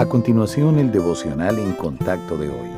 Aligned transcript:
A 0.00 0.06
continuación, 0.06 0.78
el 0.78 0.90
devocional 0.90 1.58
en 1.58 1.74
contacto 1.74 2.38
de 2.38 2.48
hoy. 2.48 2.70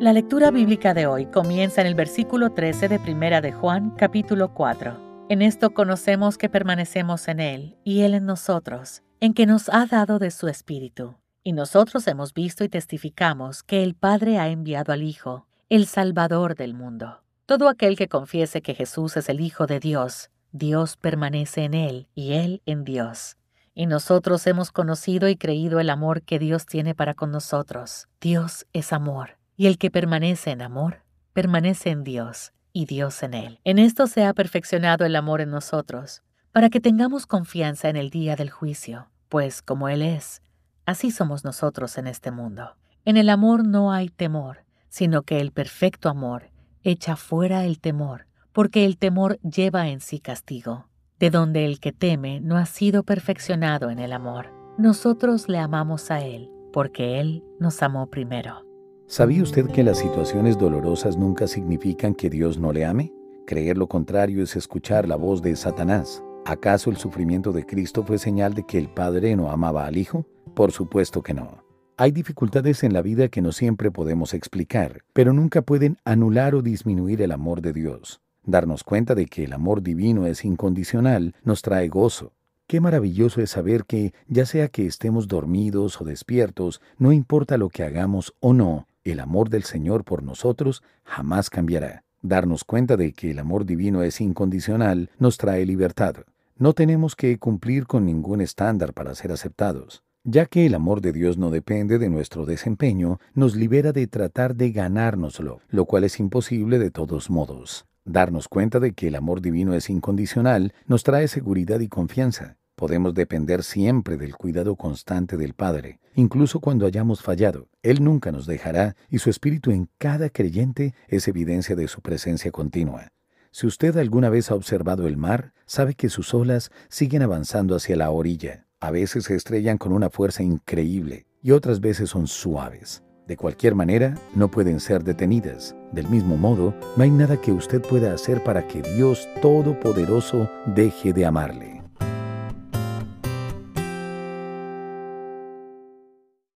La 0.00 0.12
lectura 0.12 0.50
bíblica 0.50 0.92
de 0.92 1.06
hoy 1.06 1.24
comienza 1.24 1.80
en 1.80 1.86
el 1.86 1.94
versículo 1.94 2.50
13 2.50 2.90
de 2.90 2.98
Primera 2.98 3.40
de 3.40 3.52
Juan, 3.52 3.92
capítulo 3.96 4.52
4. 4.52 5.26
En 5.30 5.40
esto 5.40 5.72
conocemos 5.72 6.36
que 6.36 6.50
permanecemos 6.50 7.26
en 7.28 7.40
Él 7.40 7.78
y 7.84 8.02
Él 8.02 8.12
en 8.12 8.26
nosotros, 8.26 9.02
en 9.20 9.32
que 9.32 9.46
nos 9.46 9.70
ha 9.70 9.86
dado 9.86 10.18
de 10.18 10.30
su 10.30 10.46
Espíritu. 10.46 11.14
Y 11.42 11.54
nosotros 11.54 12.06
hemos 12.06 12.34
visto 12.34 12.64
y 12.64 12.68
testificamos 12.68 13.62
que 13.62 13.82
el 13.82 13.94
Padre 13.94 14.38
ha 14.38 14.48
enviado 14.48 14.92
al 14.92 15.02
Hijo, 15.02 15.46
el 15.70 15.86
Salvador 15.86 16.54
del 16.54 16.74
mundo. 16.74 17.22
Todo 17.46 17.66
aquel 17.66 17.96
que 17.96 18.08
confiese 18.08 18.60
que 18.60 18.74
Jesús 18.74 19.16
es 19.16 19.30
el 19.30 19.40
Hijo 19.40 19.66
de 19.66 19.80
Dios, 19.80 20.28
Dios 20.52 20.98
permanece 20.98 21.64
en 21.64 21.72
Él 21.72 22.08
y 22.14 22.34
Él 22.34 22.60
en 22.66 22.84
Dios. 22.84 23.38
Y 23.74 23.86
nosotros 23.86 24.46
hemos 24.46 24.70
conocido 24.70 25.28
y 25.28 25.36
creído 25.36 25.80
el 25.80 25.88
amor 25.88 26.22
que 26.22 26.38
Dios 26.38 26.66
tiene 26.66 26.94
para 26.94 27.14
con 27.14 27.30
nosotros. 27.30 28.08
Dios 28.20 28.66
es 28.72 28.92
amor, 28.92 29.38
y 29.56 29.66
el 29.66 29.78
que 29.78 29.90
permanece 29.90 30.50
en 30.50 30.60
amor, 30.60 31.04
permanece 31.32 31.90
en 31.90 32.04
Dios, 32.04 32.52
y 32.72 32.84
Dios 32.84 33.22
en 33.22 33.34
él. 33.34 33.60
En 33.64 33.78
esto 33.78 34.06
se 34.06 34.24
ha 34.24 34.34
perfeccionado 34.34 35.04
el 35.06 35.16
amor 35.16 35.40
en 35.40 35.50
nosotros, 35.50 36.22
para 36.52 36.68
que 36.68 36.80
tengamos 36.80 37.26
confianza 37.26 37.88
en 37.88 37.96
el 37.96 38.10
día 38.10 38.36
del 38.36 38.50
juicio, 38.50 39.08
pues 39.28 39.62
como 39.62 39.88
Él 39.88 40.02
es, 40.02 40.42
así 40.84 41.10
somos 41.10 41.44
nosotros 41.44 41.96
en 41.96 42.06
este 42.06 42.30
mundo. 42.30 42.76
En 43.06 43.16
el 43.16 43.30
amor 43.30 43.66
no 43.66 43.90
hay 43.90 44.10
temor, 44.10 44.64
sino 44.88 45.22
que 45.22 45.40
el 45.40 45.50
perfecto 45.50 46.10
amor 46.10 46.50
echa 46.82 47.16
fuera 47.16 47.64
el 47.64 47.80
temor, 47.80 48.26
porque 48.52 48.84
el 48.84 48.98
temor 48.98 49.38
lleva 49.40 49.88
en 49.88 50.00
sí 50.00 50.20
castigo 50.20 50.88
de 51.22 51.30
donde 51.30 51.64
el 51.64 51.78
que 51.78 51.92
teme 51.92 52.40
no 52.40 52.56
ha 52.56 52.66
sido 52.66 53.04
perfeccionado 53.04 53.90
en 53.90 54.00
el 54.00 54.12
amor. 54.12 54.46
Nosotros 54.76 55.48
le 55.48 55.58
amamos 55.58 56.10
a 56.10 56.18
Él, 56.18 56.50
porque 56.72 57.20
Él 57.20 57.44
nos 57.60 57.80
amó 57.80 58.10
primero. 58.10 58.66
¿Sabía 59.06 59.44
usted 59.44 59.68
que 59.68 59.84
las 59.84 59.98
situaciones 59.98 60.58
dolorosas 60.58 61.16
nunca 61.16 61.46
significan 61.46 62.16
que 62.16 62.28
Dios 62.28 62.58
no 62.58 62.72
le 62.72 62.84
ame? 62.84 63.12
Creer 63.46 63.78
lo 63.78 63.86
contrario 63.86 64.42
es 64.42 64.56
escuchar 64.56 65.06
la 65.06 65.14
voz 65.14 65.42
de 65.42 65.54
Satanás. 65.54 66.24
¿Acaso 66.44 66.90
el 66.90 66.96
sufrimiento 66.96 67.52
de 67.52 67.66
Cristo 67.66 68.02
fue 68.02 68.18
señal 68.18 68.54
de 68.54 68.66
que 68.66 68.78
el 68.78 68.88
Padre 68.88 69.36
no 69.36 69.52
amaba 69.52 69.86
al 69.86 69.98
Hijo? 69.98 70.26
Por 70.56 70.72
supuesto 70.72 71.22
que 71.22 71.34
no. 71.34 71.62
Hay 71.98 72.10
dificultades 72.10 72.82
en 72.82 72.92
la 72.92 73.00
vida 73.00 73.28
que 73.28 73.42
no 73.42 73.52
siempre 73.52 73.92
podemos 73.92 74.34
explicar, 74.34 75.04
pero 75.12 75.32
nunca 75.32 75.62
pueden 75.62 75.98
anular 76.04 76.56
o 76.56 76.62
disminuir 76.62 77.22
el 77.22 77.30
amor 77.30 77.60
de 77.62 77.72
Dios. 77.72 78.21
Darnos 78.44 78.82
cuenta 78.82 79.14
de 79.14 79.26
que 79.26 79.44
el 79.44 79.52
amor 79.52 79.82
divino 79.82 80.26
es 80.26 80.44
incondicional 80.44 81.34
nos 81.44 81.62
trae 81.62 81.88
gozo. 81.88 82.32
Qué 82.66 82.80
maravilloso 82.80 83.40
es 83.40 83.50
saber 83.50 83.84
que, 83.84 84.14
ya 84.26 84.46
sea 84.46 84.68
que 84.68 84.86
estemos 84.86 85.28
dormidos 85.28 86.00
o 86.00 86.04
despiertos, 86.04 86.80
no 86.98 87.12
importa 87.12 87.56
lo 87.56 87.68
que 87.68 87.84
hagamos 87.84 88.34
o 88.40 88.52
no, 88.52 88.88
el 89.04 89.20
amor 89.20 89.48
del 89.48 89.62
Señor 89.62 90.04
por 90.04 90.22
nosotros 90.22 90.82
jamás 91.04 91.50
cambiará. 91.50 92.04
Darnos 92.20 92.64
cuenta 92.64 92.96
de 92.96 93.12
que 93.12 93.32
el 93.32 93.38
amor 93.38 93.64
divino 93.64 94.02
es 94.02 94.20
incondicional 94.20 95.10
nos 95.18 95.38
trae 95.38 95.66
libertad. 95.66 96.16
No 96.56 96.72
tenemos 96.72 97.14
que 97.16 97.38
cumplir 97.38 97.86
con 97.86 98.06
ningún 98.06 98.40
estándar 98.40 98.92
para 98.92 99.14
ser 99.14 99.32
aceptados. 99.32 100.02
Ya 100.24 100.46
que 100.46 100.66
el 100.66 100.74
amor 100.74 101.00
de 101.00 101.12
Dios 101.12 101.36
no 101.36 101.50
depende 101.50 101.98
de 101.98 102.08
nuestro 102.08 102.46
desempeño, 102.46 103.18
nos 103.34 103.56
libera 103.56 103.92
de 103.92 104.06
tratar 104.06 104.54
de 104.54 104.70
ganárnoslo, 104.70 105.60
lo 105.68 105.84
cual 105.84 106.04
es 106.04 106.20
imposible 106.20 106.78
de 106.78 106.92
todos 106.92 107.28
modos. 107.28 107.86
Darnos 108.04 108.48
cuenta 108.48 108.80
de 108.80 108.94
que 108.94 109.08
el 109.08 109.14
amor 109.14 109.40
divino 109.40 109.74
es 109.74 109.88
incondicional 109.88 110.74
nos 110.86 111.04
trae 111.04 111.28
seguridad 111.28 111.78
y 111.78 111.88
confianza. 111.88 112.56
Podemos 112.74 113.14
depender 113.14 113.62
siempre 113.62 114.16
del 114.16 114.34
cuidado 114.34 114.74
constante 114.74 115.36
del 115.36 115.54
Padre, 115.54 116.00
incluso 116.16 116.58
cuando 116.58 116.84
hayamos 116.84 117.22
fallado. 117.22 117.68
Él 117.82 118.02
nunca 118.02 118.32
nos 118.32 118.46
dejará 118.46 118.96
y 119.08 119.18
su 119.18 119.30
espíritu 119.30 119.70
en 119.70 119.88
cada 119.98 120.30
creyente 120.30 120.94
es 121.06 121.28
evidencia 121.28 121.76
de 121.76 121.86
su 121.86 122.00
presencia 122.00 122.50
continua. 122.50 123.12
Si 123.52 123.68
usted 123.68 123.96
alguna 123.96 124.30
vez 124.30 124.50
ha 124.50 124.56
observado 124.56 125.06
el 125.06 125.16
mar, 125.16 125.52
sabe 125.66 125.94
que 125.94 126.08
sus 126.08 126.34
olas 126.34 126.72
siguen 126.88 127.22
avanzando 127.22 127.76
hacia 127.76 127.94
la 127.94 128.10
orilla. 128.10 128.66
A 128.80 128.90
veces 128.90 129.26
se 129.26 129.36
estrellan 129.36 129.78
con 129.78 129.92
una 129.92 130.10
fuerza 130.10 130.42
increíble 130.42 131.26
y 131.40 131.52
otras 131.52 131.80
veces 131.80 132.10
son 132.10 132.26
suaves. 132.26 133.04
De 133.32 133.38
cualquier 133.38 133.74
manera, 133.74 134.14
no 134.34 134.50
pueden 134.50 134.78
ser 134.78 135.04
detenidas. 135.04 135.74
Del 135.90 136.06
mismo 136.06 136.36
modo, 136.36 136.74
no 136.98 137.02
hay 137.02 137.10
nada 137.10 137.40
que 137.40 137.50
usted 137.50 137.80
pueda 137.80 138.12
hacer 138.12 138.44
para 138.44 138.68
que 138.68 138.82
Dios 138.82 139.26
Todopoderoso 139.40 140.50
deje 140.66 141.14
de 141.14 141.24
amarle. 141.24 141.81